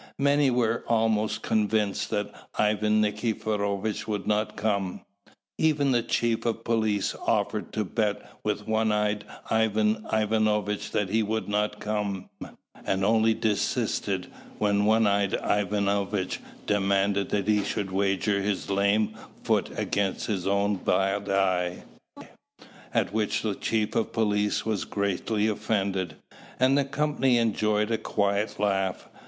Many 0.17 0.49
were 0.49 0.83
almost 0.87 1.43
convinced 1.43 2.09
that 2.09 2.31
Ivan 2.57 3.01
Nikiforovitch 3.01 4.07
would 4.07 4.25
not 4.25 4.57
come. 4.57 5.01
Even 5.59 5.91
the 5.91 6.01
chief 6.01 6.43
of 6.43 6.63
police 6.63 7.13
offered 7.27 7.71
to 7.73 7.85
bet 7.85 8.27
with 8.43 8.65
one 8.67 8.91
eyed 8.91 9.25
Ivan 9.51 10.07
Ivanovitch 10.11 10.89
that 10.89 11.09
he 11.09 11.21
would 11.21 11.47
not 11.47 11.79
come; 11.79 12.31
and 12.83 13.05
only 13.05 13.35
desisted 13.35 14.31
when 14.57 14.85
one 14.85 15.05
eyed 15.05 15.35
Ivan 15.37 15.83
Ivanovitch 15.83 16.39
demanded 16.65 17.29
that 17.29 17.47
he 17.47 17.63
should 17.63 17.91
wager 17.91 18.41
his 18.41 18.71
lame 18.71 19.15
foot 19.43 19.69
against 19.77 20.25
his 20.25 20.47
own 20.47 20.77
bad 20.77 21.29
eye, 21.29 21.83
at 22.91 23.13
which 23.13 23.43
the 23.43 23.53
chief 23.53 23.95
of 23.95 24.13
police 24.13 24.65
was 24.65 24.83
greatly 24.83 25.45
offended, 25.47 26.15
and 26.59 26.75
the 26.75 26.85
company 26.85 27.37
enjoyed 27.37 27.91
a 27.91 27.99
quiet 27.99 28.59
laugh. 28.59 29.07